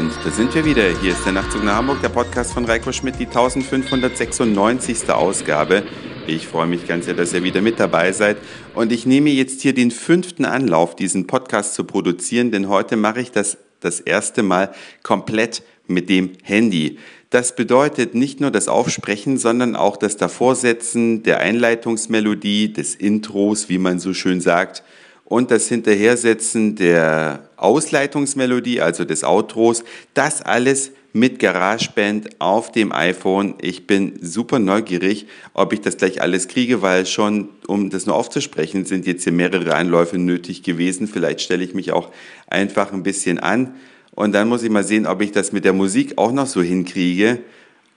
[0.00, 0.98] Und da sind wir wieder.
[1.02, 5.10] Hier ist der Nachtzug nach Hamburg, der Podcast von Reiko Schmidt, die 1596.
[5.10, 5.82] Ausgabe.
[6.26, 8.38] Ich freue mich ganz sehr, dass ihr wieder mit dabei seid.
[8.74, 13.20] Und ich nehme jetzt hier den fünften Anlauf, diesen Podcast zu produzieren, denn heute mache
[13.20, 14.72] ich das das erste Mal
[15.02, 16.96] komplett mit dem Handy.
[17.28, 23.76] Das bedeutet nicht nur das Aufsprechen, sondern auch das Davorsetzen der Einleitungsmelodie, des Intros, wie
[23.76, 24.82] man so schön sagt,
[25.30, 33.54] und das Hinterhersetzen der Ausleitungsmelodie, also des Outros, das alles mit GarageBand auf dem iPhone.
[33.62, 38.16] Ich bin super neugierig, ob ich das gleich alles kriege, weil schon, um das nur
[38.16, 41.06] aufzusprechen, sind jetzt hier mehrere Anläufe nötig gewesen.
[41.06, 42.10] Vielleicht stelle ich mich auch
[42.48, 43.76] einfach ein bisschen an
[44.10, 46.60] und dann muss ich mal sehen, ob ich das mit der Musik auch noch so
[46.60, 47.38] hinkriege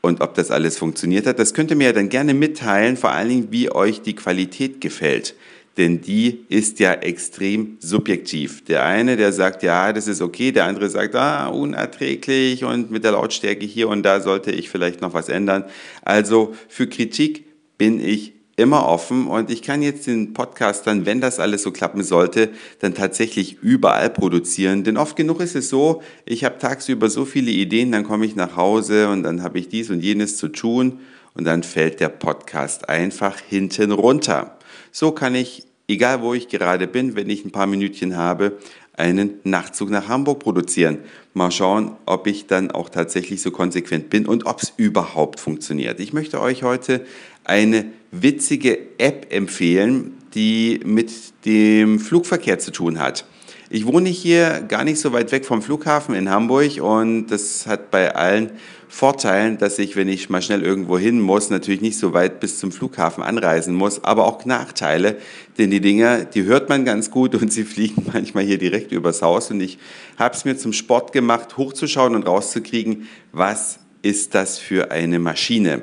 [0.00, 1.40] und ob das alles funktioniert hat.
[1.40, 4.80] Das könnt ihr mir ja dann gerne mitteilen, vor allen Dingen, wie euch die Qualität
[4.80, 5.34] gefällt
[5.76, 8.64] denn die ist ja extrem subjektiv.
[8.64, 13.04] Der eine, der sagt, ja, das ist okay, der andere sagt, ah, unerträglich und mit
[13.04, 15.64] der Lautstärke hier und da sollte ich vielleicht noch was ändern.
[16.02, 17.44] Also für Kritik
[17.76, 21.72] bin ich immer offen und ich kann jetzt den Podcast dann, wenn das alles so
[21.72, 22.48] klappen sollte,
[22.80, 24.82] dann tatsächlich überall produzieren.
[24.82, 28.34] Denn oft genug ist es so, ich habe tagsüber so viele Ideen, dann komme ich
[28.34, 31.00] nach Hause und dann habe ich dies und jenes zu tun
[31.34, 34.55] und dann fällt der Podcast einfach hinten runter.
[34.92, 38.58] So kann ich, egal wo ich gerade bin, wenn ich ein paar Minütchen habe,
[38.96, 40.98] einen Nachtzug nach Hamburg produzieren.
[41.34, 46.00] Mal schauen, ob ich dann auch tatsächlich so konsequent bin und ob es überhaupt funktioniert.
[46.00, 47.04] Ich möchte euch heute
[47.44, 51.12] eine witzige App empfehlen, die mit
[51.44, 53.26] dem Flugverkehr zu tun hat.
[53.68, 57.90] Ich wohne hier gar nicht so weit weg vom Flughafen in Hamburg und das hat
[57.90, 58.52] bei allen
[58.86, 62.60] Vorteilen, dass ich, wenn ich mal schnell irgendwo hin muss, natürlich nicht so weit bis
[62.60, 65.16] zum Flughafen anreisen muss, aber auch Nachteile,
[65.58, 69.20] denn die Dinger, die hört man ganz gut und sie fliegen manchmal hier direkt übers
[69.20, 69.78] Haus und ich
[70.16, 75.82] habe es mir zum Sport gemacht, hochzuschauen und rauszukriegen, was ist das für eine Maschine.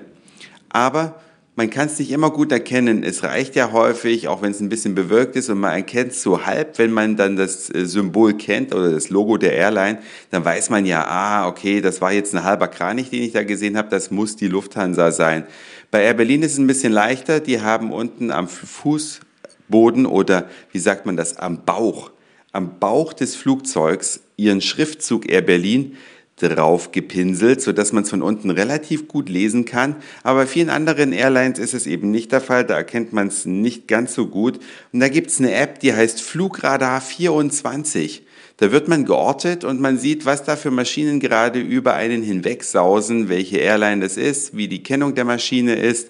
[0.70, 1.20] Aber
[1.56, 3.04] man kann es nicht immer gut erkennen.
[3.04, 6.24] Es reicht ja häufig, auch wenn es ein bisschen bewölkt ist und man erkennt es
[6.24, 10.00] so halb, wenn man dann das äh, Symbol kennt oder das Logo der Airline,
[10.32, 13.44] dann weiß man ja, ah, okay, das war jetzt ein halber Kranich, den ich da
[13.44, 15.46] gesehen habe, das muss die Lufthansa sein.
[15.92, 20.80] Bei Air Berlin ist es ein bisschen leichter, die haben unten am Fußboden oder wie
[20.80, 22.12] sagt man das, am Bauch,
[22.52, 25.98] am Bauch des Flugzeugs ihren Schriftzug Air Berlin
[26.38, 29.96] drauf gepinselt, sodass man es von unten relativ gut lesen kann.
[30.24, 33.46] Aber bei vielen anderen Airlines ist es eben nicht der Fall, da erkennt man es
[33.46, 34.60] nicht ganz so gut.
[34.92, 38.24] Und da gibt es eine App, die heißt Flugradar 24.
[38.58, 42.64] Da wird man geortet und man sieht, was da für Maschinen gerade über einen hinweg
[42.64, 46.10] sausen, welche Airline das ist, wie die Kennung der Maschine ist.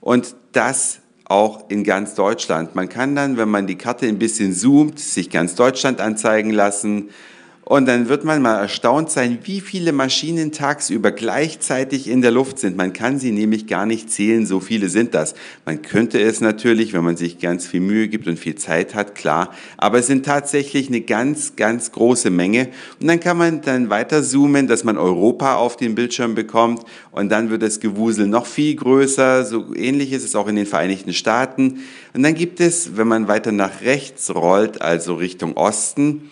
[0.00, 2.74] Und das auch in ganz Deutschland.
[2.74, 7.10] Man kann dann, wenn man die Karte ein bisschen zoomt, sich ganz Deutschland anzeigen lassen.
[7.64, 12.58] Und dann wird man mal erstaunt sein, wie viele Maschinen tagsüber gleichzeitig in der Luft
[12.58, 12.76] sind.
[12.76, 15.36] Man kann sie nämlich gar nicht zählen, so viele sind das.
[15.64, 19.14] Man könnte es natürlich, wenn man sich ganz viel Mühe gibt und viel Zeit hat,
[19.14, 19.54] klar.
[19.76, 22.68] Aber es sind tatsächlich eine ganz, ganz große Menge.
[23.00, 26.82] Und dann kann man dann weiter zoomen, dass man Europa auf den Bildschirm bekommt.
[27.12, 29.44] Und dann wird das Gewusel noch viel größer.
[29.44, 31.78] So ähnlich ist es auch in den Vereinigten Staaten.
[32.12, 36.28] Und dann gibt es, wenn man weiter nach rechts rollt, also Richtung Osten,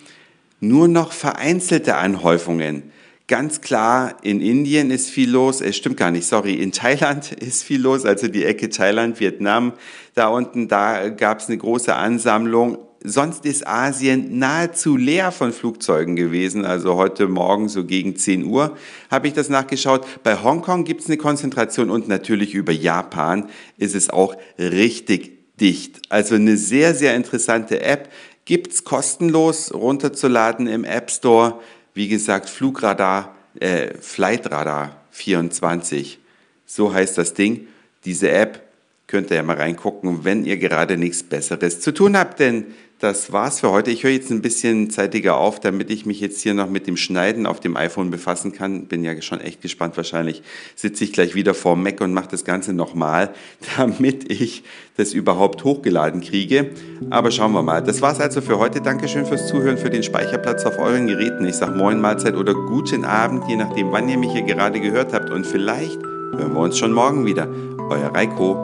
[0.61, 2.83] nur noch vereinzelte Anhäufungen.
[3.27, 7.63] Ganz klar, in Indien ist viel los, es stimmt gar nicht, sorry, in Thailand ist
[7.63, 9.73] viel los, also die Ecke Thailand, Vietnam,
[10.15, 12.77] da unten, da gab es eine große Ansammlung.
[13.03, 16.65] Sonst ist Asien nahezu leer von Flugzeugen gewesen.
[16.65, 18.77] Also heute Morgen so gegen 10 Uhr
[19.09, 20.05] habe ich das nachgeschaut.
[20.21, 26.01] Bei Hongkong gibt es eine Konzentration und natürlich über Japan ist es auch richtig dicht.
[26.09, 28.09] Also eine sehr, sehr interessante App
[28.45, 31.59] gibt es kostenlos runterzuladen im App Store.
[31.93, 36.19] Wie gesagt, Flugradar, äh, Flightradar 24.
[36.65, 37.67] So heißt das Ding.
[38.05, 38.70] Diese App
[39.11, 42.67] könnt ihr ja mal reingucken, wenn ihr gerade nichts Besseres zu tun habt, denn
[43.01, 43.89] das war's für heute.
[43.89, 46.97] Ich höre jetzt ein bisschen zeitiger auf, damit ich mich jetzt hier noch mit dem
[46.97, 48.85] Schneiden auf dem iPhone befassen kann.
[48.85, 49.97] Bin ja schon echt gespannt.
[49.97, 50.43] Wahrscheinlich
[50.75, 53.33] sitze ich gleich wieder vor Mac und mache das Ganze nochmal,
[53.77, 54.63] damit ich
[54.97, 56.69] das überhaupt hochgeladen kriege.
[57.09, 57.81] Aber schauen wir mal.
[57.81, 58.81] Das war's also für heute.
[58.81, 61.43] Dankeschön fürs Zuhören, für den Speicherplatz auf euren Geräten.
[61.45, 65.11] Ich sage Moin, Mahlzeit oder guten Abend, je nachdem, wann ihr mich hier gerade gehört
[65.11, 65.31] habt.
[65.31, 67.49] Und vielleicht hören wir uns schon morgen wieder.
[67.89, 68.63] Euer Reiko.